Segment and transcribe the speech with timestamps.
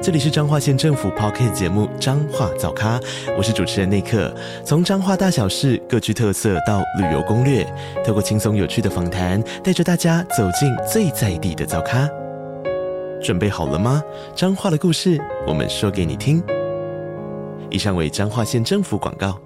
[0.00, 3.00] 这里是彰化县政府 Podcast 节目《彰化早咖》，
[3.36, 4.32] 我是主持人内克。
[4.64, 7.66] 从彰化大小事各具特色到旅游攻略，
[8.06, 12.08] 透过轻松有趣的访谈，带着大家走进最在地的早咖。
[13.20, 14.00] 准备好了吗？
[14.36, 16.40] 彰化的故事，我们说给你听。
[17.68, 19.36] 以上为彰化县政府广告。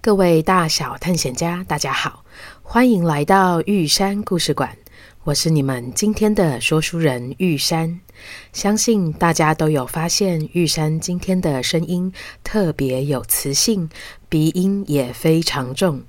[0.00, 2.24] 各位大小探险家，大家好，
[2.62, 4.70] 欢迎来到玉山故事馆。
[5.24, 7.98] 我是你们今天的说书人玉山，
[8.52, 13.88] 相信大家都有发现，玉山今天的声音特别有磁性，
[14.28, 16.02] 鼻音也非常重。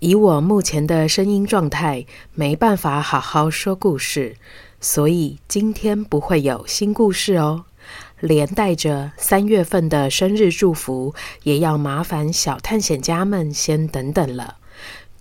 [0.00, 4.34] 以我目前的声音状态，没办法好好说故事，
[4.80, 7.64] 所以今天不会有新故事哦。
[8.18, 14.57] 连带着三月份的生日祝福，也要麻烦小探险家们先等等了。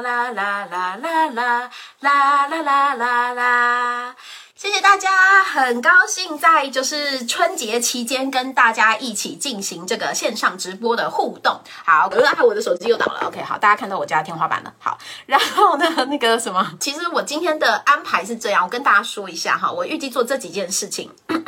[0.00, 4.14] 啦啦啦啦啦啦啦啦啦啦啦！
[4.54, 11.60] 谢谢大家，很高兴在就是春节期间跟大家一起进行这个线上直播的互动。
[11.84, 13.20] 好，呃，我的手机又倒了。
[13.26, 14.72] OK，好，大家看到我家的天花板了。
[14.78, 21.12] 好，然后呢，那个什么， 其实我今天的安排是这样，我跟大家说一下哈，我预计做这几件事情。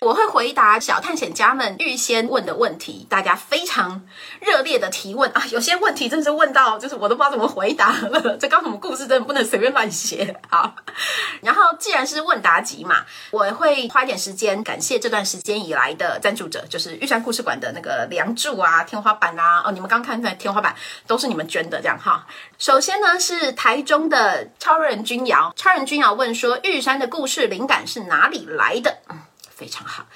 [0.00, 4.02] 我会回答小探险家们预先问的问题，大家非常
[4.40, 5.42] 热烈的提问啊！
[5.50, 8.36] 有些问题真是问到，就是我都不知道怎么回答了。
[8.38, 10.34] 这刚我们故事，真的不能随便乱写。
[10.48, 10.74] 好，
[11.42, 20.74] 然后既然是问答集嘛，我会花一点时间感谢这段时间以来的赞助者，就是玉山故事馆的那个梁柱啊、 天花板啊，哦，你们刚看出来天花板
[21.06, 22.26] 都是你们捐的，这样哈。
[22.58, 28.98] 首先呢是台中的超人君瑶，超人君瑶问说：玉山的故事灵感是哪里来的？
[29.08, 29.18] 嗯
[29.54, 30.06] 非常好，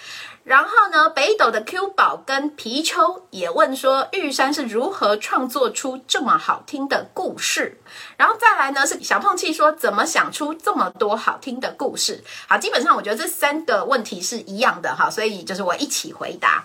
[0.47, 7.81] 然后呢，北斗的 Q 宝跟皮丘也问说，玉山是如何创作出这么好听的故事？
[8.17, 12.23] 然后再来呢，是小碰气说，怎么想出这么多好听的故事？
[12.49, 16.63] 好，基本上我觉得这三个问题是一样的哈，所以就是我一起回答。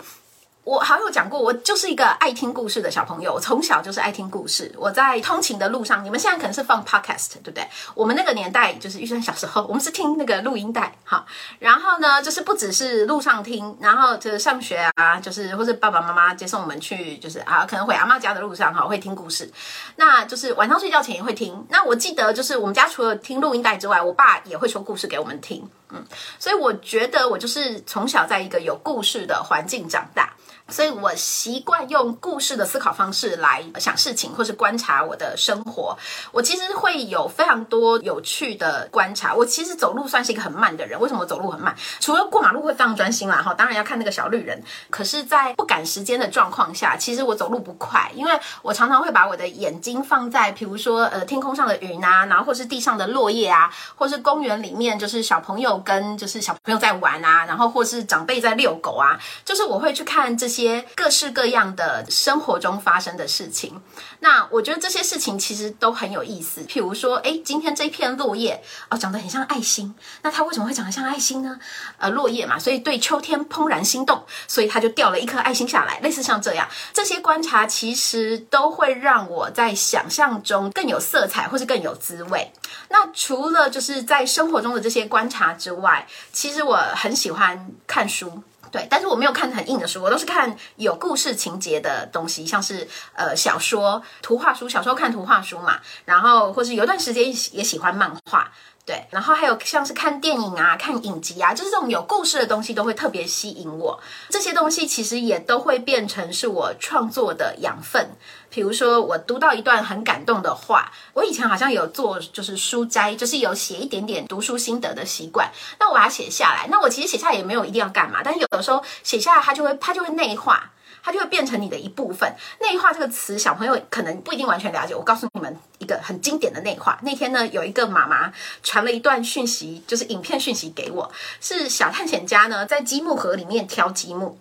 [0.63, 3.33] 我好像有讲过，我就是一个爱听故事的小朋友。
[3.33, 4.71] 我从小就是爱听故事。
[4.77, 7.67] 我在通勤的路上，你们现在可能是放 podcast，对不对？
[7.95, 11.25] 我们那个年代就是玉山小时候，我们是听那个录音带，好。
[11.57, 19.51] 然后呢，就是不只是路上听，然后就是上学啊，就是或是爸爸妈妈接送我们去，就是啊，可能回阿妈家的路上哈，会听故事。
[19.95, 21.65] 那就是晚上睡觉前也会听。
[21.69, 26.05] 那我记得就是我们家除了听录音带之外，我爸也会说故事给我们听，嗯。
[26.37, 30.30] 所以我觉得我就是从小在一个有故事的环境长大。
[30.71, 35.97] 所以我习惯用故事的思考方式来想事情，或是观察我的生活。
[36.31, 39.35] 我其实会有非常多有趣的观察。
[39.35, 40.97] 我其实走路算是一个很慢的人。
[40.97, 41.75] 为什么我走路很慢？
[41.99, 44.63] 除了过马路会非常专心啦，哈，当然要看那个小绿人。
[44.89, 60.60] 可是，在不赶时间的状况下，其实我走路不快，因为我常常会把我的眼睛放在，比如说呃天空上的云啊，然后或是地上的落叶啊，或是公园里面就是小朋友跟就是小朋友在玩啊，然后或是长辈在遛狗啊，就是我会去看这些。
[60.61, 63.81] 些各式各样的生活中发生的事情，
[64.19, 66.61] 那我觉得这些事情其实都很有意思。
[66.61, 71.59] 譬如说，诶，今天这一片落叶哦，长得很像爱心，那它为什么会长得像爱心呢？
[71.97, 76.67] 呃，落叶嘛，所以对秋天怦然心动，所以它就掉了一颗爱心下来，类似像这样。
[76.93, 82.51] 这些观察其实都会让我在想象中更有色彩，或是更有滋味。
[82.89, 88.43] 那除了就是在生活中的这些观察之外，其实我很喜欢看书。
[88.71, 94.69] 对，但是我没有看很硬的书，我都是看有故事情节的东西，像是呃小说、图画书。
[94.69, 98.49] 小时候看图画书嘛，然后或是有段时间也喜欢漫画。
[98.83, 103.99] 对，然后还有像是看电影啊、看影集啊，就是这种有故事的东西都会特别吸引我。
[104.29, 108.09] 这些东西其实也都会变成是我创作的养分。
[108.51, 115.49] 比如说，我读到一段很感动的话，我以前好像有做就是书斋，就是有写一点点读书心得的习惯。
[115.79, 120.71] 那我把它写下来，那我其实写下来也没有一定要干嘛，但是有的时候写下来，它就会它就会内化。
[121.03, 122.31] 它就会变成你的一部分。
[122.59, 124.93] 内化这个词，小朋友可能不一定完全了解。
[124.93, 126.99] 我告诉你们一个很经典的内化。
[127.01, 128.31] 那天呢，有一个妈妈
[128.61, 134.37] 传了一段讯息，就是影片讯息给我，是小探险家呢在积木盒里面挑积木。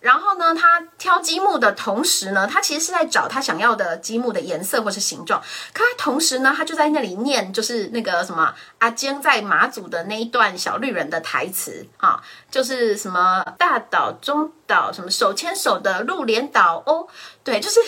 [0.00, 5.42] 然后呢，他挑积木的同时呢，他其实是在找他想要的积木的颜色或是形状。
[5.72, 17.06] 可他同时呢，他就在那里念，就是那个什么阿坚在马祖的那一段小绿人的台词啊，就是什么大岛、中岛，什么手牵手的鹿连岛哦，
[17.42, 17.80] 对，就是。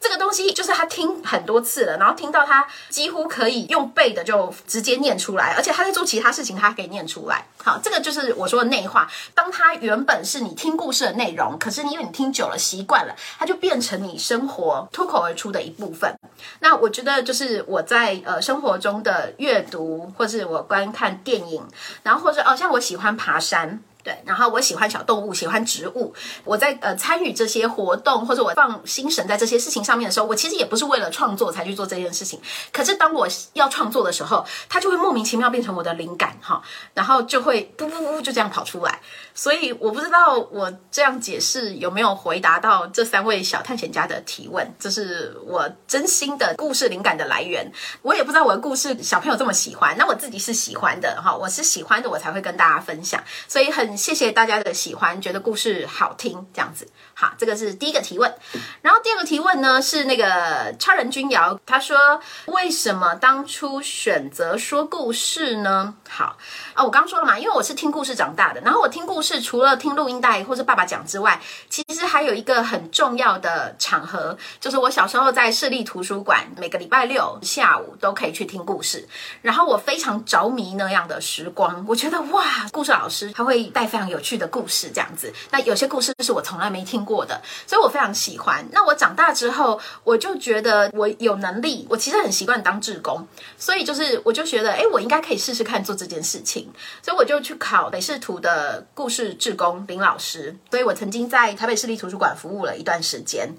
[0.00, 7.44] 这个东西就是他听很多次了，然后听到他几乎可以用背的就直接念出来，而且他在做其他事情，他可以念出来。
[7.62, 9.06] 好，这个就是我说的内化。
[9.34, 16.18] 当他原本是你听故事的内容，可是因为你听久了习惯了，它就变成你生活脱口而出的一部分。
[16.60, 21.62] 那我觉得就是我在呃生活中的阅读，或是我观看电影，
[22.02, 23.82] 然后或者哦像我喜欢爬山。
[24.02, 26.14] 对，然后我喜欢小动物，喜欢植物。
[26.44, 32.40] 我在呃参与这些活动，或者我放心神在这些事情上面的时候，我其实也不是为了创作才去做这件事情。
[32.72, 36.62] 可是当我要创作的时候，它就会莫名其妙变成我的灵感哈，
[36.94, 39.00] 然后就会噗噗噗就这样跑出来。
[39.34, 44.74] 所以我不知道我这样解释有没有回答到这三位小探险家的提问。
[44.78, 47.70] 这是我真心的故事灵感的来源。
[48.00, 53.22] 我也不知道我的故事小朋友这么喜欢，那我自己是喜欢的哈，我是喜欢的，我才会跟大家分享。
[53.46, 53.89] 所以很。
[53.96, 56.88] 谢谢大家的喜欢，觉得故事好听，这样子。
[57.14, 58.34] 好，这个是第一个提问。
[58.80, 66.36] 然后第二个提问呢，是那个超人君瑶，他说：“为什么当初选择说故事呢？”好
[66.72, 68.60] 啊，我刚说了嘛，因为我是听故事长大的。
[68.62, 79.06] 然后我听故事，除了听录音带或是爸爸讲之外，其实还有一个很重要的场合，就是我小时候在市立图书馆，每个礼拜六下午都可以去听故事。
[79.42, 85.32] 然后我非常着迷那样的时光，我觉得哇，故事老师他会非常有趣的故事，这样子。
[85.50, 88.66] 那有些故事是我从来没听过的，所以我非常喜欢。
[88.72, 93.26] 那我长大之后，我就觉得我有能力，我其实很习惯当志工，
[93.58, 96.70] 所以就是我就觉得，哎，我应该可以试试看做这件事情，
[97.02, 103.50] 所以我就去考北市图的故事志工林老师，所以我曾经在台北市立图书馆服务了一段时间。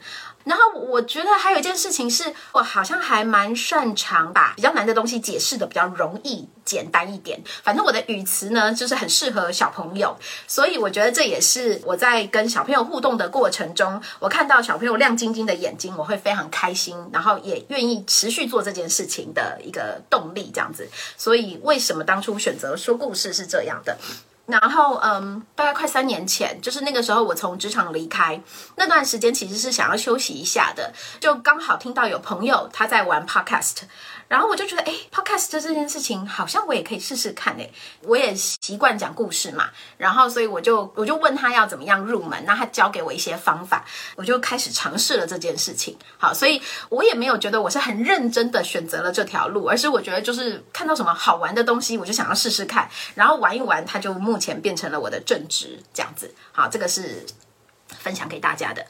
[0.44, 7.42] 然后我觉得还有一件事情是，我好像还蛮擅长把比较难的东西解释的比较容易、简单一点。
[7.64, 10.18] 反正我的语词呢，就是很适合小朋友，
[10.48, 20.90] 所以我觉得这也是我在跟小朋友互动的过程中，我看到小朋友亮晶晶的眼睛，我会非常开心，然后也愿意持续做这件事情的一个动力，这样子。
[21.18, 23.98] 所以为什么当初选择说故事是这样的？
[24.46, 28.42] 然后，嗯，大概快三年前，就是那个时候，我从职场离开
[28.76, 33.78] 那段时间，其实是想要休息一下的，就刚好听到有朋友他在玩 Podcast。
[34.32, 37.70] 然后我就觉得，哎，Podcast 这件事情好像我也可以试试看，哎，
[38.04, 39.70] 我也习惯讲故事嘛。
[39.98, 43.84] 然后，所以我就我就问他要怎么样入门，那他教给我一些方法，
[44.16, 45.98] 我就开始尝试了这件事情。
[46.18, 56.34] 好，所以我也没有觉得我是很认真的选择了这条路，而是我觉得就是看到什么好玩的东西，我就想要试试看，然后玩一玩，它就目前变成了我的正职，这样子。
[56.54, 57.26] 好，这个是
[58.00, 58.86] 分享给大家的。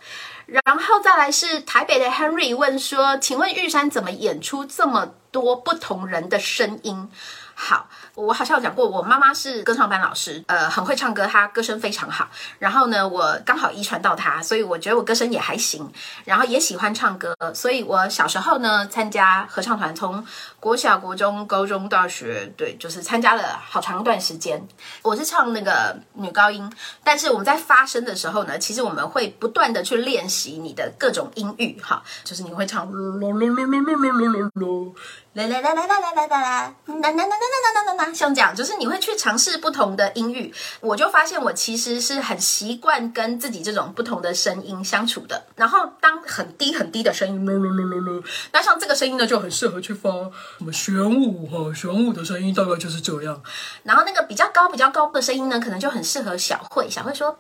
[0.46, 7.10] 然后再来是台北的 Henry 问说，请问玉山怎么演出这么多不同人的声音？
[7.64, 12.28] 好，我好像有讲过，我妈妈是歌唱班老师，呃，很会唱歌，她歌声非常好。
[12.58, 15.88] 然后呢，我刚好遗传到她，所以我觉得我歌声也还行，
[16.26, 17.36] 然后也喜欢唱歌。
[17.54, 20.26] 所以我小时候呢，参加合唱团，从
[20.60, 24.68] 国小、国中、高中、大学，对，就是参加了好长一段时间。
[25.04, 26.68] 我是唱那个女高音，
[27.04, 32.92] 但是我们在发声的时候呢，其实我们会不断的去练习你的各种音域，哈，就是你会唱。
[35.34, 40.54] 来来来来来来来来来，呐呐呐呐呐呐呐呐，像这样，就是你会去尝试不同的音域。
[40.82, 45.46] 我就发现我其实是很习惯跟自己这种不同的声音相处的。
[45.56, 47.46] 然后当很低很低的声音，
[48.52, 50.10] 那像这个声音呢，就很适合去发
[50.58, 53.42] 什么玄武哈，玄武的声音大概就是这样。
[53.84, 56.90] 然后那个比较高比较高的声音呢，可能就很适合小慧。
[56.90, 57.32] 小慧说：“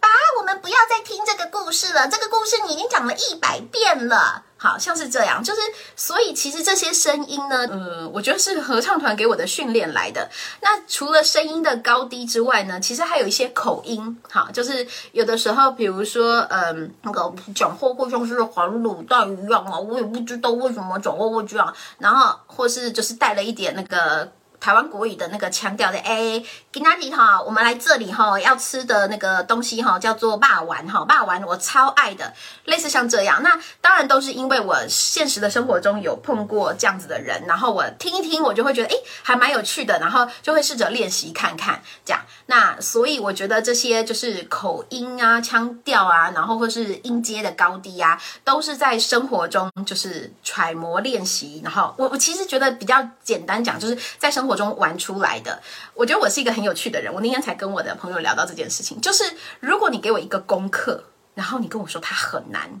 [0.00, 0.08] 爸，
[0.38, 5.60] 我们不要再听这个故事了，这个故事你已经讲了一百遍了。”好像是这样，就是
[5.96, 10.28] 所以其实这些声音呢，呃，我觉得是合唱团给我的训练来的。
[10.60, 24.30] 那除了声音的高低之外呢，其实还有一些口音，好，就是有的时候，比如说，嗯，那个讲话会像是黄卤蛋一样啊，我也不知道为什么讲话会这样，然后或是就是带了一点那个。
[24.60, 32.32] 台湾国语的那个腔调的，哎，今天哈，我们来这里哈，要吃的那个东西哈，叫做霸丸哈，霸丸我超爱的，
[32.64, 33.42] 类似像这样。
[33.42, 42.20] 那当然都是因为我现实的生活中有碰过这样子的人，然后我听一听，我就会觉得，哎，还蛮有趣的，然后就会试着练习看看这样。
[42.46, 51.60] 那所以我觉得这些就是口音啊、腔调啊，然后或是音阶的高低啊，都是在生活中就是揣摩练习。
[51.62, 55.62] 然后我我其实觉得比较简单讲，就是在生活中玩出来的。
[55.94, 57.12] 我觉得我是一个很有趣的人。
[57.12, 59.22] 我那天才跟我的朋友聊到这件事情，就是
[59.60, 62.80] 如果你给我一个功课，然后你跟我说它很难，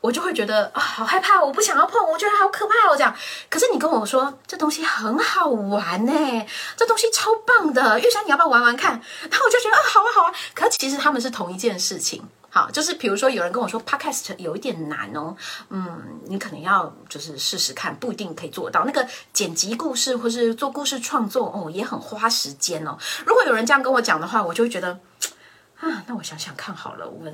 [0.00, 3.14] 我就会觉得啊、好害怕，我不想要碰，我觉得好可怕哦，这样。
[3.48, 8.92] 可是你跟我说这东西很好玩呢，这东西超棒的，玉山你要不要玩玩看？
[9.30, 10.34] 然后我就觉得啊，好啊好啊。
[10.54, 12.26] 可其实他们是同一件事情。
[12.54, 15.34] 好，就是比如说有人跟我说 Podcast 有一点难哦，
[15.70, 18.84] 嗯，你可能要就是试试看，不一定可以做到。
[18.84, 22.98] 那个剪辑故事或是做故事创作哦，也很花时间哦。
[23.24, 25.00] 如果有人这样跟我讲的话，我就会觉得。
[25.82, 27.28] 啊，那我想想看好了，我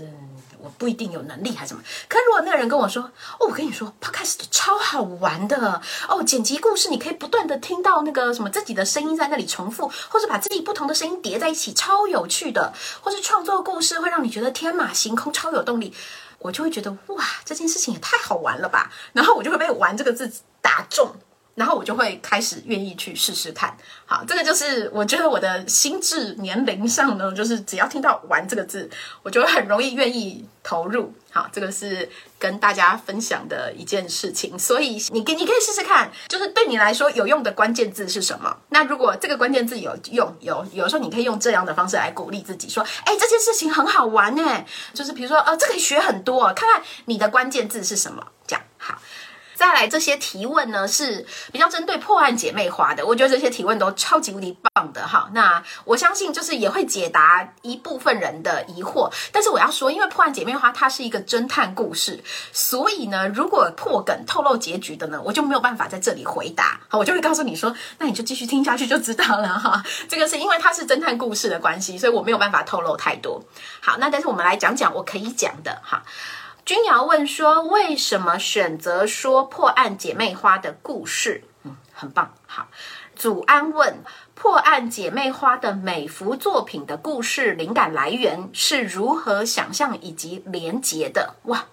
[0.58, 1.82] 我不一定有能力还是什么。
[2.08, 3.02] 可如果那个人跟我说，
[3.38, 15.94] 哦，我跟你说，Podcast 超好玩的哦，剪辑故事你可以不断的听到那个什么自己的声音在那里重复，或者把自己不同的声音叠在一起，超有趣的，或是创作故事会让你觉得天马行空，超有动力，
[16.38, 21.14] 我就会觉得哇，这件事情也太好玩了吧，然后我就会被“玩”这个字打中。
[21.58, 28.88] 然后我就会开始愿意去试试看，好，这个就是我觉得我的心智年龄上呢，就是只要听到“玩”这个字，
[29.24, 31.12] 我就很容易愿意投入。
[31.30, 38.56] 好，这个是跟大家分享的一件事情，所以你你可以试试看，就是对你来说有用的关键字是什么？
[38.68, 48.96] 那如果这个关键字有用，有有时候你可以用这样的方式来鼓励自己，说：“哎，这件事情很好玩诶。”就是比如说，呃，这可以学很多，看看你的关键字是什么，这样好。
[49.58, 55.28] 再来这些提问呢，是比较针对破案姐妹花的，我觉得这些提问都超级无敌棒的哈。
[55.32, 62.22] 那我相信就是也会解答一部分人的疑惑，但是我要说，因为破案姐妹花它是一个侦探故事，
[62.52, 66.78] 所以呢，如果破梗透露结局的呢，我就没有办法在这里回答。
[66.86, 69.82] 好，我就会告诉你说，那你就继续听下去就知道了哈。
[70.08, 73.42] 这个是因为它是侦探故事的关系，所以我没有办法透露太多。
[73.80, 76.04] 好，那但是我们来讲讲我可以讲的哈。
[76.68, 82.34] 君瑶问说：“为什么选择说破案姐妹花的故事？”嗯，很棒。
[82.46, 82.68] 好，
[83.16, 84.04] 祖安问
[84.36, 91.64] ：“破案姐妹花的每幅作品的故事灵感来源是如何想象以及连结的？”哇！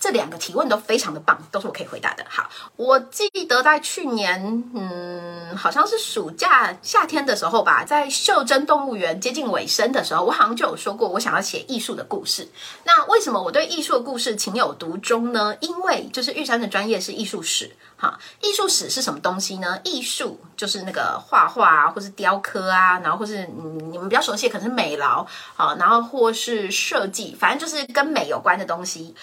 [0.00, 2.24] 这两个提问都非常的棒，都是我可以回答的。
[2.28, 12.48] 好，我记得在去年，嗯，好像是暑假夏天的时候吧，在袖珍动物园接近尾声的时候，我好像就有说过，我想要写艺术的故事。
[12.84, 15.56] 那为什么我对艺术的故事情有独钟呢？
[15.60, 17.70] 因为就是玉山的专业是艺术史。
[18.00, 19.80] 哈，艺术史是什么东西呢？
[19.82, 25.26] 艺术就是那个画画啊，或是雕刻啊，然后或是嗯，你们比较熟悉，可能是美劳
[25.56, 29.16] 啊，然后或是设计，反正就是跟美有关的东西。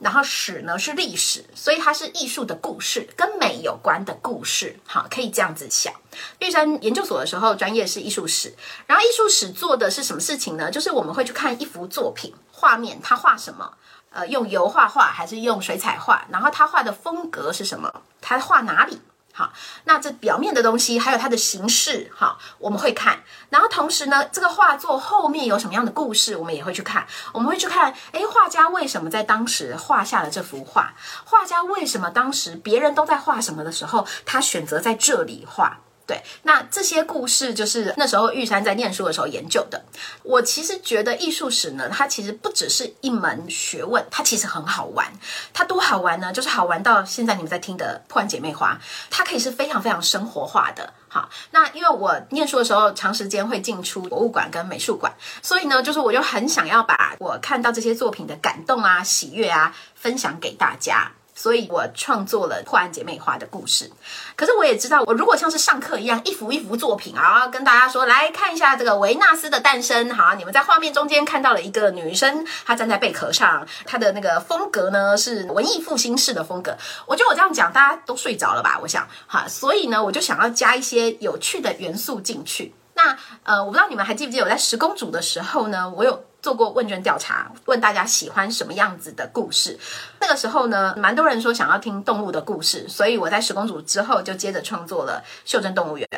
[0.00, 4.78] 然后史呢是历史，所以它是艺术的故事，跟美有关的故事。
[4.86, 5.92] 好，可以这样子想。
[6.38, 8.54] 玉山研究所的时候，专业是艺术史，
[8.86, 10.70] 然后艺术史做的是什么事情呢？
[10.70, 13.72] 就是我们会去看一幅作品，画面，他画什么？
[14.10, 16.24] 呃，用油画画还是用水彩画？
[16.30, 17.92] 然后他画的风格是什么？
[18.20, 19.00] 他画哪里？
[19.38, 19.52] 好，
[19.84, 23.22] 那这表面的东西还有它的形式，好，我们会看。
[23.50, 27.06] 然后同时呢，这个画作后面有什么样的故事，我们也会去看。
[27.32, 30.92] 我们会去看，哎，画家为什么在当时画下了这幅画？
[31.24, 35.78] 画家为什么当时别人都在画什么的时候，他选择在这里画？
[36.08, 39.84] 对，那这些故事就是那时候玉山在念书的时候研究的。
[40.22, 45.12] 我其实觉得艺术史呢，它其实不只是一门学问，它其实很好玩。
[45.52, 46.32] 它多好玩呢？
[46.32, 48.72] 就是好玩到现在你们在听的《破案姐妹花》，
[49.10, 50.94] 它可以是非常非常生活化的。
[51.08, 55.12] 好，那因为我念书的时候长时间会进出博物馆跟美术馆，
[55.42, 61.12] 所以呢，就是我就很想要把我看到这些作品的感动啊、喜悦啊分享给大家。
[61.38, 63.88] 所以我创作了破案姐妹花的故事，
[64.34, 70.10] 可是我也知道，我如果像是上课一样，一幅一幅作品啊，跟大家说，来看一下这个维纳斯的诞生。
[70.10, 76.76] 好，你们在画面中间看到了一个女生，她站在贝壳上，她的那个风格呢是文艺复兴式的风格。
[77.06, 78.76] 我觉得我这样讲，大家都睡着了吧？
[78.82, 82.74] 我想，哈，所以呢，我就想要加一些有趣的元素进去。
[82.94, 86.24] 那呃，我不知道你们还记不记得我在十公主的时候呢，我有。
[86.48, 89.78] 做过问卷调查，问大家喜欢什么样子的故事。
[90.18, 96.08] 那个时候呢，蛮多人说想要听动物的故事，所以我在十公主之后就接着创作了袖珍动物园。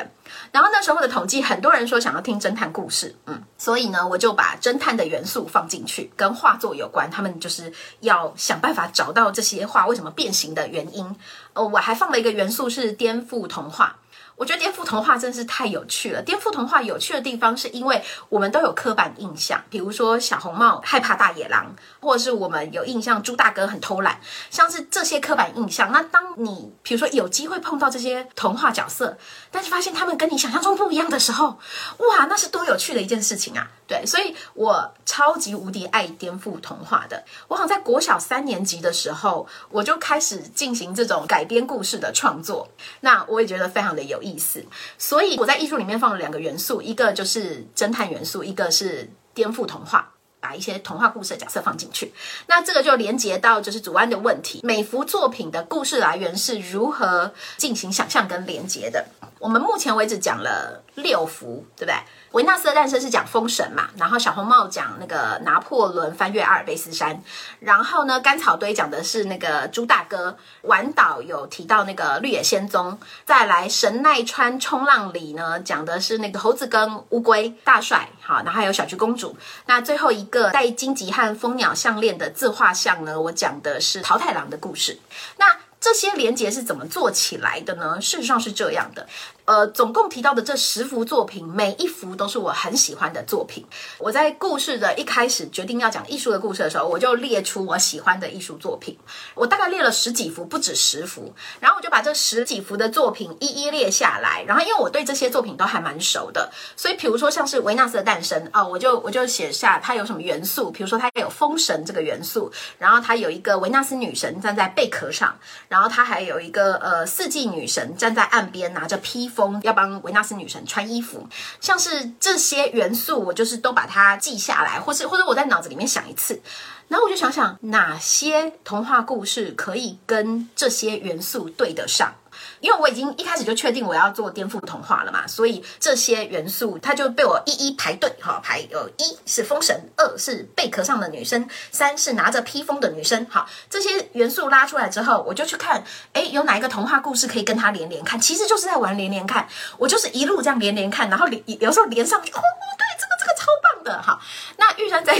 [0.53, 11.13] 然后那时候的统计，很多人说想要听侦探故事，嗯，所以呢，我就把侦探的元素放进去，跟画作有关，他们就是要想办法找到这些画为什么变形的原因。
[11.51, 13.97] 哦，我还放了一个元素是颠覆童话。
[14.41, 16.21] 我觉得颠覆童话真是太有趣了。
[16.23, 24.19] 颠覆童话有趣的地方，是因为我们都有刻板印象，比如说小红帽害怕大野狼，或者是我们有印象猪大哥很偷懒，
[24.49, 25.91] 像是这些刻板印象。
[25.91, 29.15] 那当你比如说有机会碰到这些童话角色，
[29.51, 31.59] 但是发现他们跟你想象中不一样的时候，
[31.99, 33.69] 哇，那是多有趣的一件事情啊！
[33.91, 37.21] 对，所以我超级无敌爱颠覆童话的。
[37.49, 42.69] 我好像在国小三年级的时候，我就开始进行这种改编故事的创作。
[43.01, 44.63] 那我也觉得非常的有意思，
[44.97, 52.13] 所以我在艺术里面放了两个元素，一个就是侦探元素，一个是颠覆童话，把一些童话故事的角色放进去。
[52.47, 59.05] 那这个就连接到就是主安的问题，每幅作品的故事来源是如何进行想象跟连接的。
[59.39, 61.95] 我们目前为止讲了六幅，对不对？
[62.31, 67.21] 维纳斯的诞生是讲封神嘛，然后小红帽讲那个拿破仑翻越阿尔卑斯山，
[67.59, 79.35] 然后呢，干草堆讲的是那个猪大哥，晚岛有提到那个绿野仙踪，再来神奈川冲浪里呢讲的是那个猴子跟乌龟大帅，好，然后还有小菊公主，
[79.65, 84.97] 那最后一个戴荆棘和蜂鸟项链的自画像呢，我讲的是桃太郎的故事，
[85.37, 87.99] 那这些连结是怎么做起来的呢？
[87.99, 89.07] 事实上是这样的。
[89.51, 93.65] 呃，总共提到的这十幅作品，每一幅都是我很喜欢的作品。
[93.97, 98.97] 我在故事的一开始决定要讲艺术的故事的时候，我就列出我喜欢的艺术作品。
[99.35, 101.33] 我大概列了十几幅，不止十幅。
[101.59, 104.41] 然后我就把这十几幅的作品一一列下来。
[104.47, 110.71] 然后因为我对这些作品都还蛮熟的，所以比如说像是维纳斯的诞生啊，我就我就写下它有什么元素。
[110.71, 119.40] 比如说它有封神这个元素，然后它有一个维纳斯女神站在贝壳上，然后它还有一个呃四季女神站在岸边拿着披风。
[119.63, 121.27] 要帮维纳斯女神穿衣服，
[121.59, 126.41] 像是这些元素，我就是都把它记下来，或是或者我在脑子里面想一次，
[126.87, 132.13] 然后我就想想哪些童话故事可以跟这些元素对得上。
[132.61, 143.25] 因为我已经一开始就确定我要做颠覆童话了嘛，所以这些元素它就被我一一排队哈，排有一是封神，二是贝壳上的女生，三是拿着披风的女生。
[143.29, 148.19] 好，这些元素拉出来之后，我就去看，哎，有哪一个童话故事可以跟它连连看？
[148.19, 152.39] 其实就是在玩连连看，我就是一路这样连连看，然后连有时候连上去，哦，
[152.77, 154.01] 对，这个这个超棒的。
[154.03, 154.19] 哈，
[154.57, 155.13] 那玉山在，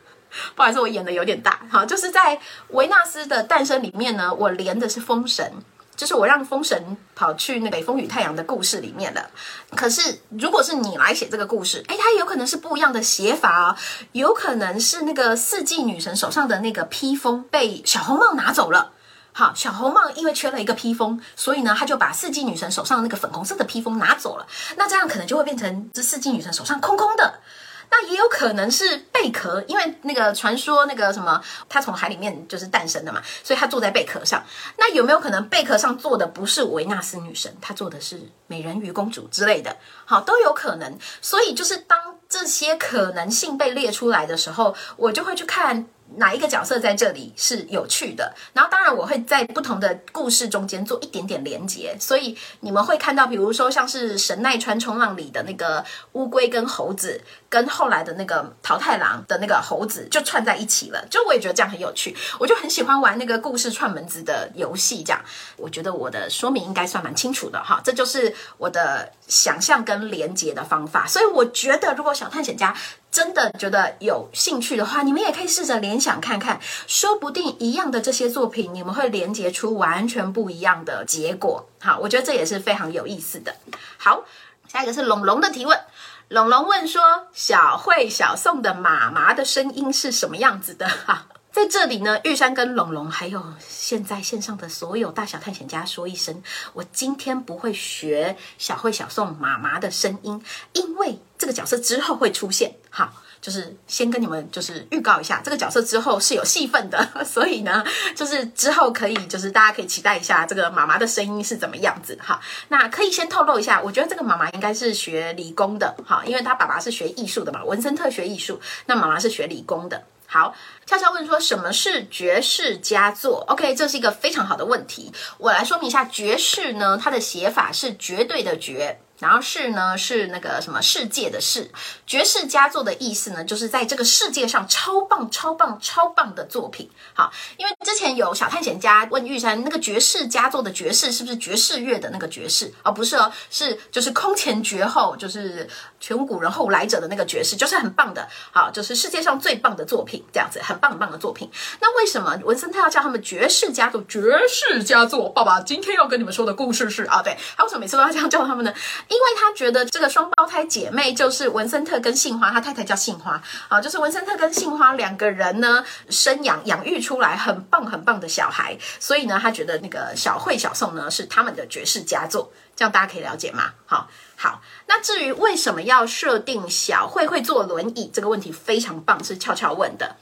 [0.56, 5.52] 不好意思，我演的有点大，好，就是在维纳斯的诞生里面呢，我连的是封神。
[5.96, 9.30] 就是我让风神跑去那北风与太阳的故事里面了。
[9.74, 13.76] 可是如果是你来写这个故事，诶，它有可能是不一样的写法哦。
[14.12, 18.92] 有可能是那个四季女神手上的那个披风被小红帽拿走了。
[19.32, 24.46] 好，小红帽因为缺了一个披风，所以呢，他就把四季女神手上的那个粉红色的披风拿走了。
[24.76, 27.40] 那这样可能就会变成这四季女神手上空空的。
[27.90, 34.44] 那也有可能是贝壳，因为那个传说那个什么，它从海里面就是诞生的嘛，所以它坐在贝壳上。
[34.78, 39.76] 那有没有可能贝壳上坐的不是维纳斯女神，她坐的是美人鱼公主之类的？
[40.04, 40.98] 好，都有可能。
[41.20, 45.86] 所以就是当这些可能性被列出来的时候，我就会去看。
[46.14, 48.34] 哪一个角色在这里是有趣的？
[48.52, 61.04] 然后当然我会在不同的故事中间做一点点连接，所以你们会看到，比如说像是神奈川冲浪里的那个乌龟跟猴子，跟后来的那个桃太郎的那个猴子就串在一起了。
[61.10, 65.02] 就我也觉得这样很有趣，我就很喜欢玩那个故事串门子的游戏。
[65.02, 65.20] 这样，
[65.56, 67.80] 我觉得我的说明应该算蛮清楚的哈。
[67.84, 71.06] 这就是我的想象跟连接的方法。
[71.06, 72.74] 所以我觉得，如果小探险家
[73.16, 81.66] 真的觉得有兴趣的话，你们也可以试着联想看看，说不定一样的这些作品，你们会连接出完全不一样的结果。
[81.80, 83.56] 好，我觉得这也是非常有意思的。
[83.96, 84.26] 好，
[84.68, 85.80] 下一个是龙龙的提问，
[86.28, 90.86] 龙龙问说：小慧小宋的妈妈的声音是什么样子的？
[90.86, 91.28] 哈。
[91.56, 96.42] 在这里呢，玉山跟龙龙还有现在线上的所有大小探险家说一声，
[96.74, 102.74] 我今天不会学小慧小宋妈妈的声音，因为这个角色之后会出现。
[102.90, 107.82] 好，就是先跟你们就是预告一下，这个角色之后是有戏份的， 所以呢，
[108.14, 112.18] 就是之后可以就是大家可以期待一下这个妈妈的声音是怎么样子。
[112.20, 112.38] 哈，
[112.68, 120.04] 那可以先透露一下，我觉得这个妈妈应该是学理工的，哈，因为她爸爸是学艺术的嘛，文森特学艺术，那妈妈是学理工的。
[120.36, 125.10] 好，悄悄问说什么是爵士佳作？OK，这是一个非常好的问题。
[125.38, 131.70] 我来说明一下，爵士呢，它的写法是绝对的绝，然后世呢是那个什么世界的世，
[132.06, 136.90] 绝世佳作的意思呢，就是在这个世界上超棒、超棒、超棒的作品。
[137.14, 142.70] 好，因为之前有小探险家问玉山，那个绝世佳作的爵士是不是爵士乐的那个爵士？
[142.84, 145.66] 哦，不是哦，是就是空前绝后，就是
[146.00, 148.28] 全无古人后来者的那个爵士，就是很棒的。
[148.52, 151.50] 好，就是世界上最棒的作品，这样子很棒很棒的作品。
[151.80, 154.02] 那为什么文森特要叫他们绝世佳作？
[154.08, 158.72] 绝世佳作，爸爸今天要跟你们说的故事是啊，对，他为什么每次都要这样叫他们呢？
[159.08, 173.72] 因为他觉得这个双胞胎姐妹就是文森特跟杏花，他太太叫杏花啊，就是文森特跟杏花两个人呢生养养育出来很棒很棒的小孩，所以呢，他觉得那个小慧小宋呢是他们的绝世佳作，这样大家可以了解吗？
[173.86, 180.16] 好，好，那至于为什么要设定小慧会坐轮椅这个问题非常棒，是俏俏问的。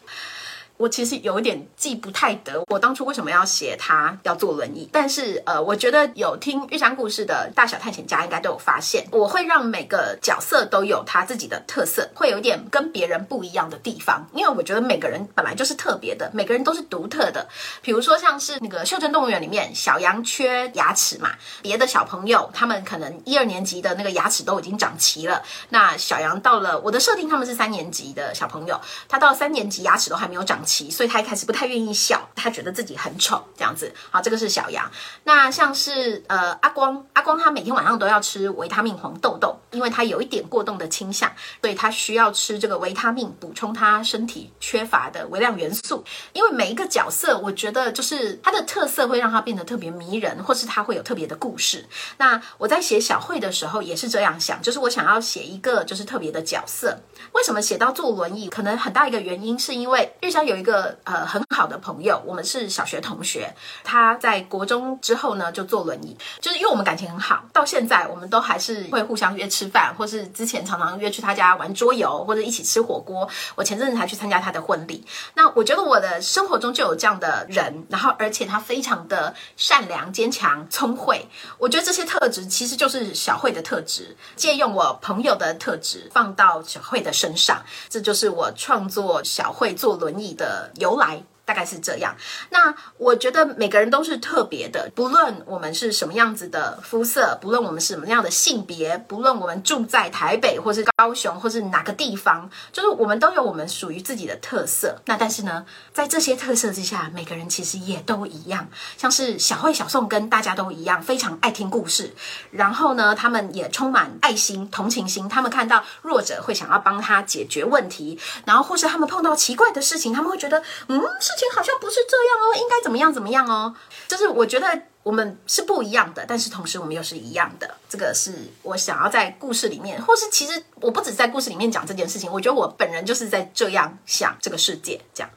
[0.76, 4.88] 我其实有一点记不太得，我当初为什么要写他要坐轮椅？
[4.90, 14.26] 但是呃，我觉得有听玉山故事的大小探险家应该都有发现，我会让每个角色都有他自己的特色，会有点跟别人不一样的地方。
[14.34, 17.46] 因为我觉得每个人本来就是特别的，每个人都是独特的。
[17.80, 21.30] 比如说像是那个《袖珍动物园》里面，小羊缺牙齿嘛，
[21.62, 30.63] 别的小朋友他们可能一二年级的那个牙齿都已经长齐了，那小羊到了我的设定他们是三年级的小朋友，他到三年级牙齿都还没有长。
[30.64, 33.92] 所以他一开始不太愿意笑，他觉得自己很丑，这样子。
[34.10, 34.90] 好，这个是小羊。
[35.24, 46.02] 那像是呃阿光，阿光他每天晚上都要吃维他命黄豆豆，因为他有一点过动的倾向，所以他需要吃这个维他命补充他身体缺乏的微量元素。
[46.32, 51.86] 因为每一个角色，我觉得就是他的特色会让他变得特别迷人，或是他会有特别的故事。
[52.16, 57.00] 那我在写小慧的时候也是这样想，就是我想要写一个就是特别的角色。
[57.32, 58.48] 为什么写到坐轮椅？
[58.48, 60.53] 可能很大一个原因是因为玉山有。
[60.54, 63.52] 有一个呃很好的朋友，我们是小学同学。
[63.82, 73.28] 他在国中之后呢，就坐轮椅，就是因为我们感情很好，到现在我们都还是会互相约吃饭，或是之前常常约去他家玩桌游，或者一起吃火锅。
[73.56, 75.04] 我前阵子才去参加他的婚礼。
[75.34, 81.28] 那我觉得我的生活中就有这样的人，然后而且他非常的善良、坚强、聪慧。
[81.58, 91.22] 我觉得这些特质其实就是小慧的特质，借用我朋友的特质放到小慧的身上，这就是我创作小慧坐轮椅的的由来。
[91.44, 92.14] 大概是这样。
[92.50, 105.00] 那我觉得每个人都是特别的，不论我们是什么样子的肤色，不论我们是什么样的性别，不论我们住在台北或是高雄或是哪个地方，就是我们都有我们属于自己的特色。
[105.06, 108.68] 那但是呢，在这些特色之下，每个人其实也都一样。
[108.96, 112.14] 像是小慧、小宋跟大家都一样，非常爱听故事。
[112.50, 115.28] 然后呢，他们也充满爱心、同情心。
[115.28, 121.00] 他们看到弱者会想要帮他解决问题，然后或是他们碰到奇怪的事情，他们会觉得，嗯，
[121.36, 123.74] 情好像不是这样哦，应该怎么样怎么样哦？
[124.08, 127.74] 就是我觉得我们是不一样的，但是同时我们又是一样的。
[127.88, 135.00] 这个是我想要在故事里面，或是其实我不止在故事里面讲这件事情，我觉得我本人就是在这样想这个世界。
[135.12, 135.30] 这样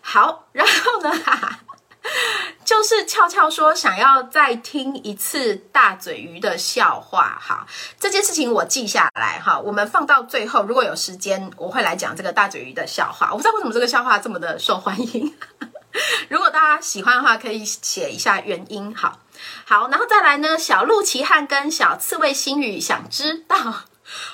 [0.00, 1.10] 好，然后呢？
[1.10, 1.58] 哈哈
[2.64, 7.66] 就是俏俏说想要再听一次大嘴鱼的笑话，哈，
[7.98, 13.28] 这件事情我记下来哈，我们放到最后，如果有时间我会来讲这个大嘴鱼的笑话。
[13.30, 15.34] 我不知道为什么这个笑话这么的受欢迎，
[16.28, 18.94] 如果大家喜欢的话，可以写一下原因。
[18.94, 19.20] 好，
[19.64, 23.84] 好，然后再来呢，小鹿奇汉跟小刺猬星宇想知道。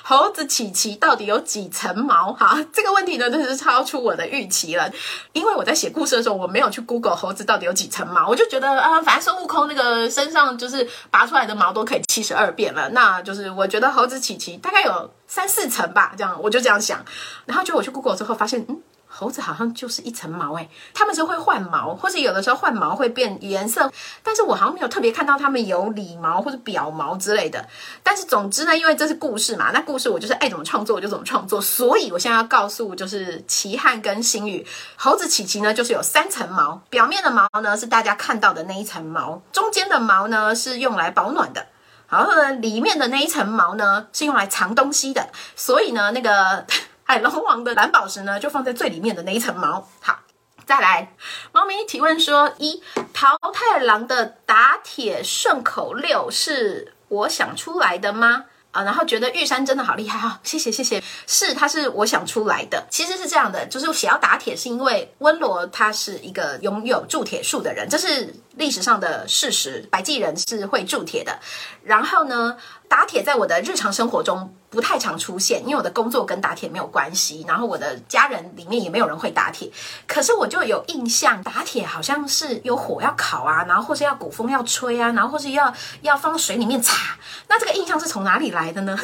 [0.03, 2.33] 猴子琪琪到底有几层毛？
[2.33, 4.89] 哈，这个问题呢，真的是超出我的预期了。
[5.33, 17.03] 因为我在写故事的时候，我没有去 Google 猴子到底有几层毛，我就觉得啊，反正孙悟空那个身上就是拔出来的毛都可以七十二变了，那就是我觉得猴子琪琪大概有三四层吧，这样我就这样想。
[17.45, 18.81] 然后就我去 Google 之后发现，嗯。
[19.19, 23.91] 猴子好像就是一层毛诶，他们是会换毛，或是有的时候换毛会变颜色，
[24.23, 27.67] 但是我好像没有特别看到他们有里毛或者表毛之类的。
[28.01, 41.65] 但是总之呢，因为这是故事嘛，那故事我就是爱怎么创作我就怎么创作，所以我现在要告诉就是奇汉跟星宇，猴子琪琪呢就是有三层毛，表面的毛呢是大家看到的那一层毛，中间的毛呢是用来保暖的，
[42.07, 45.27] 然后呢里面的那一层毛呢是用来藏东西的，
[45.57, 46.65] 所以呢那个。
[47.09, 49.83] 海龙王的蓝宝石呢，就放在最里面的那一层毛。
[49.99, 50.19] 好，
[50.67, 51.15] 再来，
[51.51, 58.45] 猫咪提问说：一桃太郎的打铁顺口溜是我想出来的吗？
[58.69, 62.85] 啊，然后觉得玉山真的好厉害哈，谢谢谢谢，是，他是我想出来的。
[62.91, 71.39] 其实是这样的，就是写要打铁，是因为温罗他是一个拥有铸铁术的人，这是历史上的事实，百济人是会铸铁的。
[71.83, 77.45] 然后呢，打铁在我的日常生活中不太常出现，因为我的工作跟打铁没有关系。
[77.47, 79.71] 然后我的家人里面也没有人会打铁，
[80.05, 87.15] 可是我就有印象，打铁好像是有火要烤啊，然后或是要鼓风要吹啊，然后或是要要放水里面擦。
[87.47, 88.99] 那这个印象是从哪里来的呢？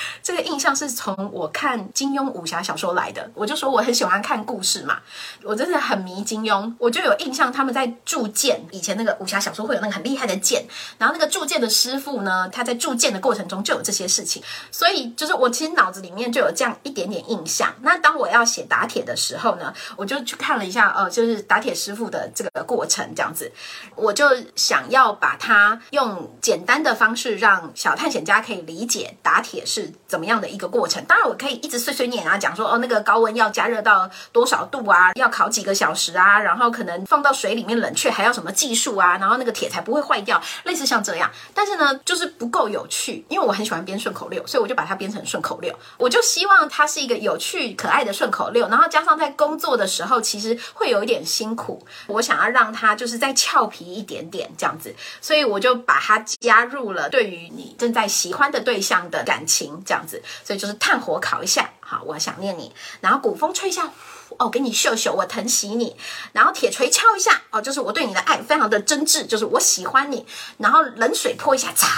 [0.22, 3.30] 这个印象是从我看金庸武侠小说来的。
[3.34, 5.00] 我就说我很喜欢看故事嘛，
[5.42, 8.64] 我真的很迷金庸，我就有印象他们在铸剑。
[8.70, 10.64] 以前那个武侠小说会有那个很厉害的剑，
[10.98, 17.74] 然后那个铸剑的师傅呢，他在铸剑的过程中就有这些事情，所以就是我其实脑子里面就有这样一点点印象。
[17.82, 23.50] 那当我要写打铁的时候呢，我就去看了一下，呃，就是打铁师傅的这个过程这样子，
[23.94, 24.24] 我就
[24.56, 29.87] 想要把它用简单的方式让小探险家可以理解打铁是。
[30.06, 31.04] 怎么样的一个过程？
[31.06, 41.30] 当然，我可以一直碎碎念啊，讲说哦，那个高温要加热到多少度啊，要烤几个小时啊，然后可能放到水里面冷却，还要什么技术啊，然后那个铁才不会坏掉，类似像这样。
[41.54, 45.74] 但是呢，就是不够有趣，因为我很喜欢编顺口溜，所以我就把它编成顺口溜。
[45.96, 59.67] 我就希望它是一个有趣可爱的顺口溜，然后加上在工作的时候，其实会有一点辛苦，我想要让它就是再俏皮一点点这样子，所以我就把它加入了对于你正在喜欢的对象的感情。
[59.84, 63.90] 这样子，所以就是炭火烤一下，好，我想念你；然后鼓风吹一下，
[64.38, 65.94] 哦，给你秀秀，我疼惜你；
[66.32, 70.24] 然后铁锤敲一下，哦，就是我对你的爱非常的真挚，就是我喜欢你；
[70.58, 71.88] 然后冷水泼一下，擦。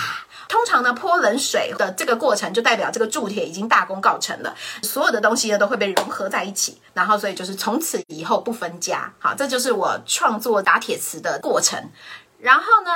[0.48, 4.52] 通常呢，泼冷水的这个过程就代表这个铸铁已经大功告成了，
[4.82, 9.12] 所有的东西呢都会被融合在一起，然后所以就是从此以后不分家。
[9.20, 11.80] 好，这就是我创作打铁词的过程。
[12.40, 12.90] 然后呢，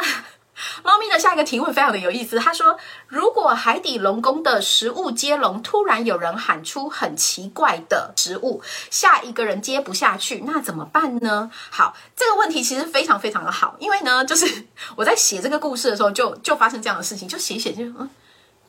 [0.83, 18.09] 猫咪的下一个提问非常的有意思，他说：“如果海底龙宫的食物接龙突然有人喊出很奇怪的食物，下一个人接不下去，那怎么办呢？”好，这个问题其实非常非常的好，因为呢，就是我在写这个故事的时候就，就就发生这样的事情，就写写就嗯。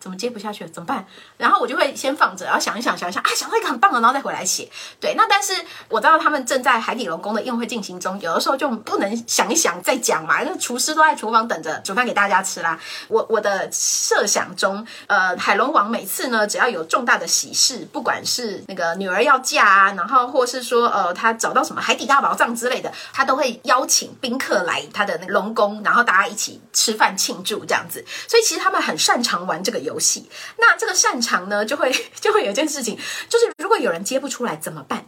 [0.05, 0.69] 怎么接不下去了？
[0.69, 1.03] 怎么办？
[1.35, 4.69] 然后我就会先放着，然后想一想，想一想，啊，想到一个很棒的，然后再回来写。
[4.99, 5.51] 对，那但是
[5.89, 12.79] 我知道他们正在海底龙宫的宴会进行中，有的时候就不能想一想再讲嘛，那厨师都在厨房等着煮饭给大家吃啦。
[13.07, 28.05] 我我的设想中，呃，海龙王每次呢，只要有重大的喜事，不管是那个女儿要嫁啊，然后或是说呃他找到什么海底大宝藏之类的，他都会邀请宾客来他的那个龙宫，然后大家一起吃饭庆祝这样子。
[28.27, 29.94] 所以其实他们很擅长玩这个游戏。
[29.95, 32.97] 游戏，那这个擅长呢，就会 就会有一件事情，
[33.29, 35.05] 就是如果有人接不出来怎么办？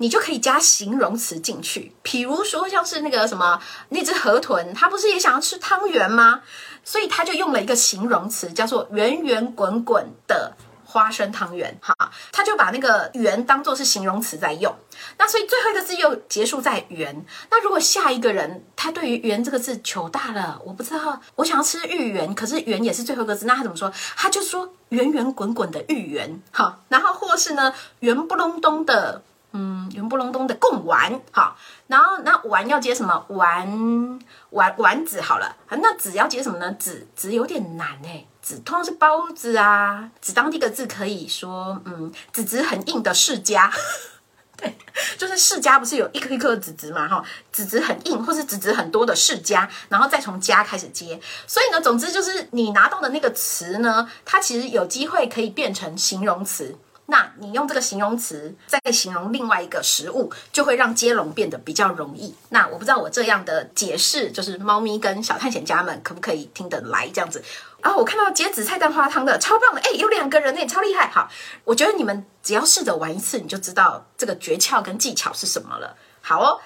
[0.00, 6.42] 你就可以加形容词进去，比如说像是那个什么那只河豚，它不是也想要吃汤圆吗？
[6.84, 10.56] 所以他就用了一个形容词，叫做圆圆滚滚的。
[10.90, 11.94] 花生汤圆，好，
[12.32, 14.74] 他就把那个“圆”当做是形容词在用，
[15.18, 17.26] 那所以最后一个字又结束在“圆”。
[17.52, 23.92] 那如果下一个人他对于“圆”这个字糗大了，我不知道，我想要吃芋圆，可是“圆”也是最后一个字，那他怎么说？
[24.16, 29.22] 他就说“圆圆滚滚的芋圆”，好，然后或是呢“圆不隆咚的”，
[29.52, 33.26] 嗯，“圆不隆咚的贡丸”，好，然后那“丸”要接什么？
[33.28, 34.18] 丸
[34.50, 38.24] 丸丸子好了，那“子”要接什么呢？“子”子有点难哎。
[38.40, 43.70] 子通常是包子啊，子当第一个字可以说，嗯，子子很硬的世家，
[44.56, 44.76] 对，
[45.18, 47.22] 就是世家不是有一颗一颗子子嘛，哈，
[47.52, 56.76] 子子很硬或是子子很多的世家，然后再从家开始接，所以呢，总之就是你拿到的那个词呢，它其实有机会可以变成形容词。
[57.10, 62.34] 那你用这个形容词再形容另外一个食物，就会让接龙变得比较容易。
[62.50, 67.42] 那我不知道我这样的解释，就是猫咪跟小探险家们可不可以听得来这样子？
[67.80, 71.08] 然后我看到接紫菜蛋花汤的超棒的，哎，有两个人呢，超厉害。
[71.08, 71.30] 好，
[71.64, 75.96] 我觉得你们只要试着玩一次，你就知道这个诀窍跟技巧是什么了。
[76.20, 76.60] 好哦，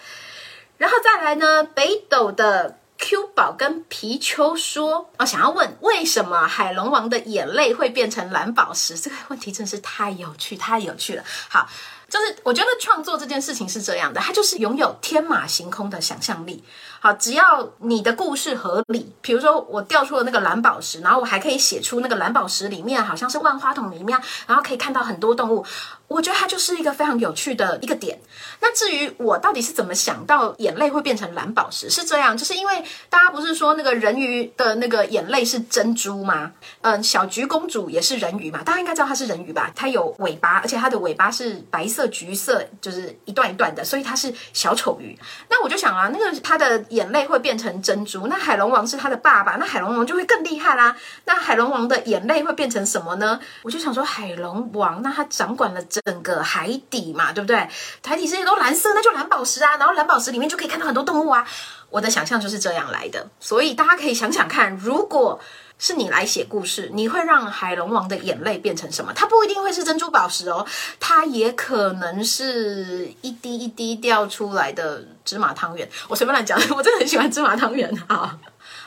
[0.79, 2.79] 然后再来呢，北斗的。
[3.03, 8.97] Q 宝跟皮丘说：“哦想要问，为什么海龙王的眼泪会变成蓝宝石？
[8.97, 11.25] 这个问题真是太有趣，太有趣了。
[11.49, 11.69] 好，
[12.09, 16.63] 就是我觉得创作这件事情是这样的，它就是拥有天马行空的想象力。
[17.05, 25.67] 好，只要你的故事合理，比如说我掉出了那个蓝宝石，然后我还可以写出那个蓝宝石里面好像是万花筒里面，然后可以看到很多动物。”
[26.07, 28.21] 我觉得它就是一个非常有趣的一个点。
[28.61, 36.53] 那至于我到底是怎么想到眼泪会变成蓝宝石，是这样，就是因为大家不是说那个人鱼的那个眼泪是珍珠吗？
[36.83, 39.73] 嗯，小菊公主也是人鱼嘛，大家应该知道它是人鱼吧？
[39.75, 45.19] 它有尾巴，而且它的尾巴是白色、橘色，就是一段一段的，所以它是小丑鱼。
[45.49, 50.95] 那我就想啊，那个它的眼泪会变成珍珠，那海龙王是他的爸爸，那海龙王就会更厉害啦。
[51.25, 53.41] 那海龙王的眼泪会变成什么呢？
[53.63, 56.01] 我就想说，海龙王那他掌管了整。
[56.13, 57.57] 整个海底嘛，对不对？
[58.05, 59.77] 海底世界都蓝色，那就蓝宝石啊。
[59.79, 61.47] 然后蓝宝石里面就可以看到很多动物啊。
[61.89, 65.41] 我的想象就是这样来的，所以大家可以想想看，如果
[65.79, 69.13] 是你来写故事，你会让海龙王的眼泪变成什么？
[69.15, 70.65] 它不一定会是珍珠宝石哦，
[71.01, 75.89] 它也可能是一滴一滴掉出来的芝麻汤圆。
[76.09, 78.39] 我随便乱讲， 我真的很喜欢芝麻汤圆啊。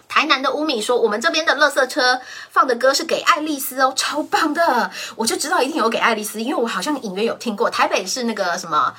[0.08, 4.90] 台南的乌米说：“我们这边的垃圾车放的歌是给爱丽丝哦，超棒的！
[5.16, 7.70] 我就知道一定有给爱丽丝，因为我好像隐约有听过。
[7.70, 8.94] 台北是那个什么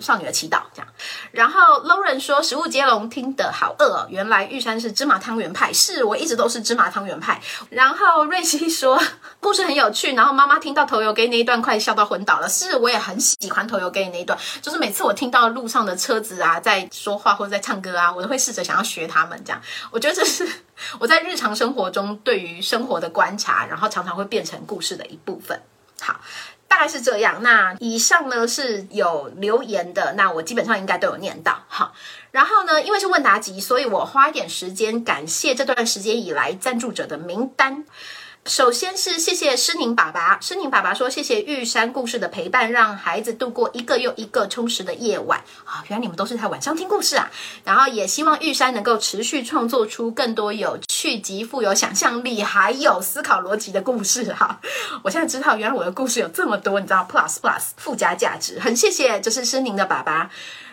[0.00, 0.88] 少女的祈祷这样。
[1.32, 7.40] 然后 Lauren 说：食物接龙听得好饿哦，原来玉山是芝麻汤圆派，是我一直都是芝麻汤圆派。
[7.68, 8.98] 然后瑞希说
[9.40, 19.60] 故事很有趣，然后妈妈听到头油给你那一段快笑到昏倒了，是我也很喜欢头油给你那一段，就是每次我听到路上的车子啊在说话或者在唱歌啊，我都会试着想要学他们这样。
[19.90, 20.48] 我觉得这是。”
[21.00, 25.60] 我在日常生活中对于生活的观察，然后常常会变成故事的一部分。
[26.00, 26.20] 好，
[26.66, 27.42] 大概是这样。
[27.42, 31.62] 那以上呢是有留言的，那我基本上应该都有念到。
[31.68, 31.94] 好，
[32.32, 37.84] 然后呢，因为是问答集，所以我花一点时间感谢这段时间以来赞助者的名单。
[38.44, 45.84] 首先是谢谢诗宁爸爸，诗宁爸爸说谢谢玉山故事的陪伴，让孩子度过一个又一个充实的夜晚啊！
[45.86, 47.30] 原来你们都是在晚上听故事啊！
[47.64, 54.58] 然后也希望玉山能够持续创作出更多有趣及富有想象力，还有思考逻辑的故事哈！
[55.04, 60.28] 我现在知道，原来我的故事有这么多，你知道，plus plus 附加价值，很谢谢，就是诗宁的爸爸。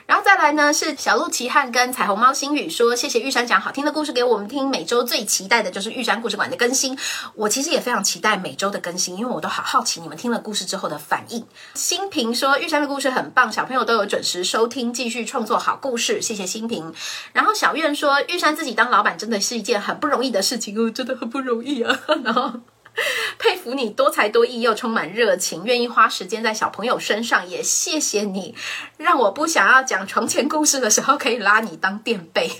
[0.09, 4.67] 然后再来呢，是小鹿奇汉跟彩虹猫星宇说：“谢谢玉山讲好听的故事给我们听。
[4.67, 6.97] 每周最期待的就是玉山故事馆的更新。
[7.35, 11.45] 我其实也非常期待每周的更新，因为我都好好奇你们听了故事之后的反应。”
[11.75, 16.91] 新平说：“玉山的故事很棒，小朋友都有准时收听，继续创作好故事。”谢谢新平。
[17.31, 22.53] 然后小院说：“玉山自己当老板真的是一件很不容易的事情哦，真的很不容易啊。”然后。
[23.39, 28.55] 佩服你多才多艺又充满热情，愿意花时间在小朋友身上，也谢谢你，
[28.97, 32.51] 让我不想要讲床前故事的时候可以拉你当垫背。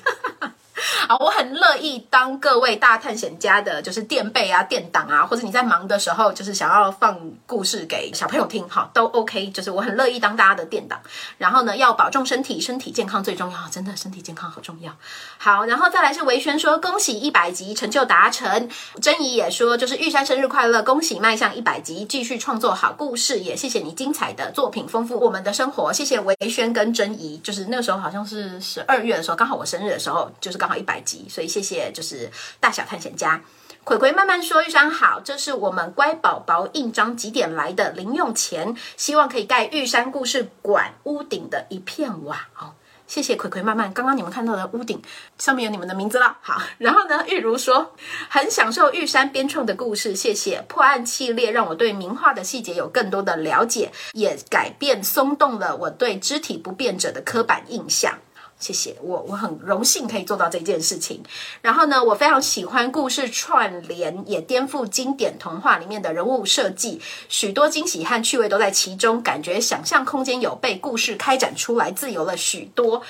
[1.07, 9.49] 啊，我很乐意当各位大探险家的，就是垫背啊、垫档啊，或者你在忙的时候，就是想要放故事给小朋友听，哈，都 OK。
[9.51, 10.99] 就是我很乐意当大家的垫档。
[11.37, 14.95] 然后呢，要保重身体，身体健康最重要，真的身体健康好重要。
[15.37, 18.69] 好，然后再来是维轩说恭喜一百集成就达成，
[19.01, 25.91] 珍怡也说就是玉山生日快乐，恭喜迈向一百集，继续创作好故事，也谢谢你精彩的作品，丰富我们的生活。
[25.91, 30.68] 谢谢维轩跟珍怡，就是那个时候好像是十二月的时候，刚好我生日的时候，就是刚。
[30.69, 32.29] 好一百集，所以谢谢，就是
[32.59, 33.41] 大小探险家
[33.83, 42.47] 葵葵慢慢说，玉山好，这是我们乖宝宝印章几点来的零用钱，希望可以盖玉山故事馆屋顶的一片瓦。
[42.59, 42.73] 哦，
[43.07, 45.01] 谢谢葵葵慢慢，刚刚你们看到的屋顶
[45.39, 46.37] 上面有你们的名字了。
[46.41, 47.95] 好，然后呢，玉如说
[48.29, 58.19] 很享受玉山编创的故事，谢谢破案系列让我对名画的细节有更多的了解，也改变松动了我对肢体不便者的刻板印象。
[58.59, 61.23] 谢谢我，我很荣幸可以做到这件事情。
[61.61, 73.01] 然后呢，我非常喜欢故事串联，也颠覆经典童话里面的人物设计，许多惊喜和趣味都在其中，感觉想象空间有被故事开展出来，自由了许多。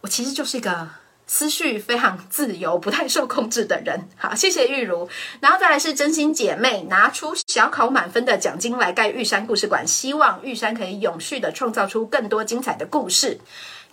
[0.00, 0.88] 我其实就是一个
[1.26, 4.08] 思绪非常自由、不太受控制的人。
[4.16, 5.06] 好，谢谢玉如。
[5.40, 13.38] 然后再来是真心姐妹拿出小考满分的奖金来盖玉山故事馆，希望玉山可以永续的创造出更多精彩的故事。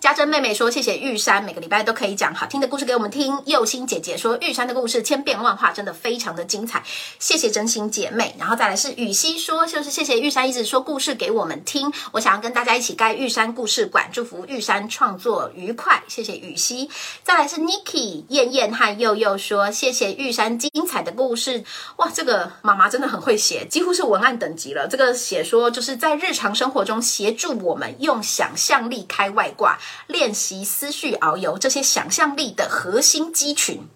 [0.04, 6.82] 家珍妹妹说：“谢谢玉山，每个礼拜都可以讲好听的故事给我们听。”佑心姐姐说：“玉山的故事千变万化，真的非常的精彩。”
[7.18, 8.36] 谢谢真心姐妹。
[8.38, 16.90] 然后再来是雨熙说：“就是谢谢玉山一直说故事给我们听，我想要跟大家一起盖玉山故事馆，祝福玉山创作愉快。”谢谢雨熙。
[17.22, 21.64] 再来是 Niki 燕燕和佑佑说：“谢谢玉山精彩的故事。”
[21.96, 24.86] 哇，这个妈妈真的很会写，几乎是文案等级了。
[24.86, 29.78] 这个写说就是在日常生活中协助我们用想象力开外挂。
[30.06, 33.88] 练习思绪遨游，这些想象力的核心肌群，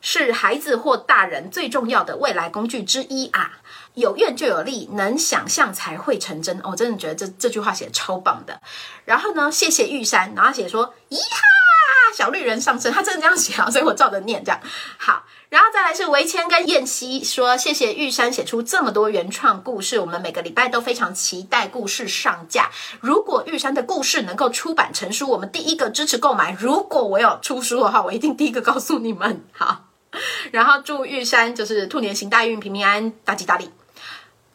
[0.00, 3.60] 是孩子或大人最重要的未来工具之一啊！
[3.94, 6.60] 有愿就有力，能想象才会成真。
[6.62, 8.60] 我、真的觉得这这句话写的超棒的。
[9.04, 11.40] 然后呢，谢谢玉山，然后写说：“咿哈，
[11.88, 14.60] 啊小绿人上身。”他真的这样写啊，所以我照着念这样
[14.96, 15.24] 好。
[15.50, 22.70] 然后再来是维谦跟燕西说：“谢谢玉山写出这么多原创故事，我们每个礼拜都非常期待故事上架。
[23.00, 26.54] 如果玉山的故事能够出版成书，我们第一个支持购买。
[26.60, 29.42] 如果我有出书的话，我一定第一个告诉你们。
[29.52, 29.86] 好，
[30.52, 33.70] 然后祝玉山就是兔年行大运，平平安安，大吉大利。”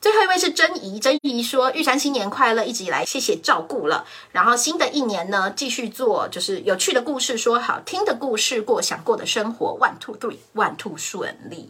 [0.03, 4.05] 最后一位是珍怡，珍怡说：“玉山新年快乐，一直以来谢谢照顾了。
[4.33, 9.79] 然后新的一年呢，继续做就是有趣的故事，说好听的故事，过想过的生活。
[9.79, 11.69] One two three，one two 顺利。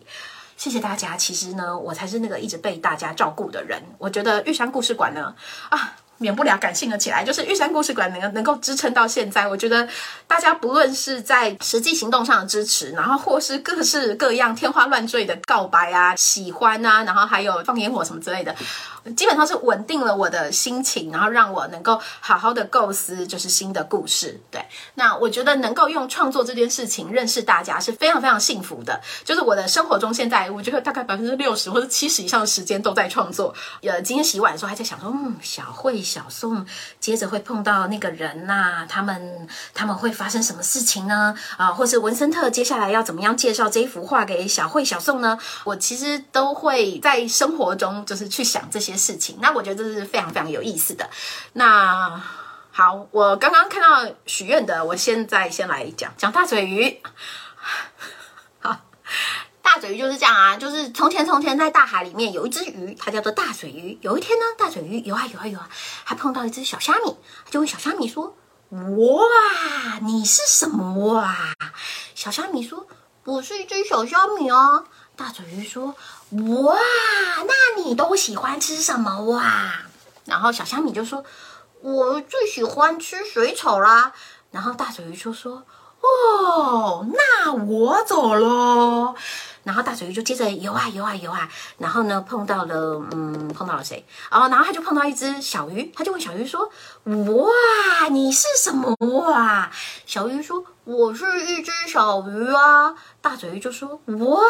[0.58, 1.16] 谢谢大家。
[1.16, 3.80] 其实呢，我才是那个一直被大家照顾的人。
[4.00, 5.36] 我觉得玉山故事馆呢，
[5.70, 7.22] 啊。”免不了感性了起来。
[7.22, 9.86] 就是玉山故事馆能够能够支撑到现在，我觉得
[10.26, 18.56] 大家不论是在实际行动上的支持，然后或是各式各样天花乱坠的告白啊、喜欢啊，然后还有放烟火什么之类的。
[19.18, 24.40] 基本上是稳定了我的心情，然后让我能够好好的构思就是新的故事。
[24.50, 29.02] 对，那我觉得能够用创作这件事情认识大家是非常非常幸福的。
[29.26, 33.54] 就是我的生活中现在，我觉得大概百分之六十或者七十以上的时间都在创作。
[33.82, 36.66] 呃，今天洗碗的时候还在想说，嗯，小慧、小宋
[37.00, 41.36] 接着会碰到那个人呐、啊，他们他们会发生什么事情呢？
[41.58, 45.38] 啊、或是文森特接下来要怎么样介绍这幅画给小慧、小宋呢？
[45.66, 48.94] 我其实都会在生活中就是去想这些。
[49.04, 51.10] 事情，那我觉得这是非常非常有意思的。
[51.54, 52.22] 那
[52.72, 57.02] 好，我刚刚看到许愿的，我现在先来讲讲大嘴鱼。
[59.74, 63.98] 大嘴鱼就是这样啊，就是从前从前在大海里面有一只鱼，它叫做大嘴鱼。
[64.02, 65.68] 有一天呢，大嘴鱼游啊游啊游啊，
[66.04, 67.18] 还碰到一只小虾米，
[67.50, 68.36] 就问小虾米说
[68.70, 71.36] ：“哇，你是什么哇？”
[72.14, 72.86] 小虾米说
[73.26, 74.86] ：“我是一只小虾米哦。”
[75.18, 75.96] 大嘴鱼说
[76.62, 76.78] ：“哇，
[77.48, 79.74] 那你都喜欢吃什么哇？”
[80.26, 81.24] 然后小虾米就说
[81.82, 84.14] ：“我最喜欢吃水草啦。”
[84.52, 85.64] 然后大嘴鱼就说
[86.02, 89.16] ：“哦，那我走喽。”
[89.64, 94.06] 然后大嘴鱼就接着游啊游啊游啊，然后呢碰到了嗯碰到了谁？
[94.30, 96.70] 哦，然后他就碰到一只小鱼，他就问小鱼说
[97.06, 99.72] ：“哇，你是什么哇？”
[100.06, 104.42] 小鱼说：“我是一只小鱼啊。”大嘴鱼就说：“哇，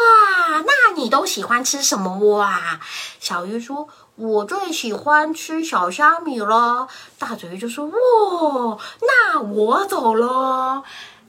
[0.66, 2.80] 那你都喜欢吃什么哇？”
[3.20, 6.88] 小鱼说：“我最喜欢吃小虾米了。”
[7.18, 10.82] 大嘴鱼就说：“哇，那我走了。”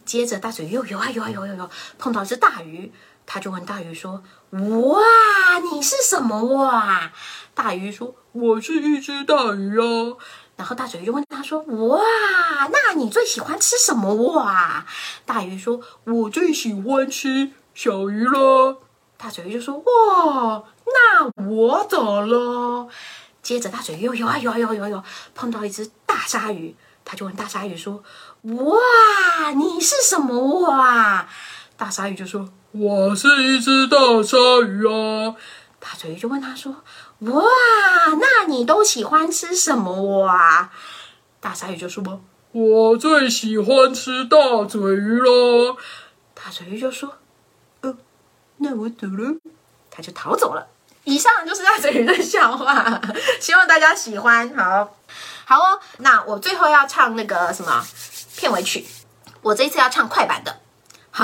[0.06, 2.92] 接着大嘴鱼又游啊游啊游啊游，碰到一只大鱼。
[3.26, 5.00] 他就问大鱼说：“哇，
[5.72, 7.12] 你是什么哇？”
[7.56, 10.18] 大鱼说：“我是一只大鱼啊。”
[10.56, 12.00] 然后大嘴鱼就问他说：“哇，
[12.72, 14.86] 那你最喜欢吃什么哇？”
[15.26, 18.82] 大鱼说：“我最喜欢吃小鱼了。”
[19.18, 22.88] 大嘴鱼就说：“哇，那我走了。”
[23.42, 25.04] 接着大嘴鱼又游啊游啊游啊游啊游，
[25.34, 28.04] 碰到一只大鲨鱼，他就问大鲨鱼说
[28.44, 31.28] ：“哇，你是什么哇？”
[31.76, 32.48] 大鲨鱼就说。
[32.78, 34.36] 我是一只大鲨
[34.68, 35.34] 鱼啊！
[35.80, 36.76] 大嘴鱼就问他说
[37.20, 37.42] ：“哇，
[38.20, 40.70] 那你都喜欢吃什么哇？”
[41.40, 42.04] 大鲨鱼就说
[42.52, 45.78] ：“我最喜欢吃大嘴鱼了。”
[46.36, 47.14] 大嘴鱼就说
[47.80, 47.96] ：“呃，
[48.58, 49.36] 那我走了。”
[49.90, 50.68] 他就逃走了。
[51.06, 53.00] 以上就是大嘴鱼的笑话，
[53.40, 54.54] 希望大家喜欢。
[54.54, 54.98] 好，
[55.46, 55.80] 好哦。
[56.00, 57.82] 那我最后要唱那个什么
[58.36, 58.86] 片尾曲，
[59.42, 60.60] 我这一次要唱快板的。
[61.12, 61.24] 好，